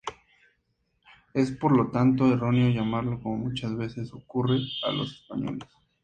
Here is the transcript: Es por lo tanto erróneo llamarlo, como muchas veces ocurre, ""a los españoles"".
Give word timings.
Es 1.35 1.51
por 1.51 1.77
lo 1.77 1.91
tanto 1.91 2.25
erróneo 2.33 2.71
llamarlo, 2.71 3.21
como 3.21 3.37
muchas 3.37 3.77
veces 3.77 4.11
ocurre, 4.13 4.57
""a 4.87 4.91
los 4.91 5.11
españoles"". 5.21 5.67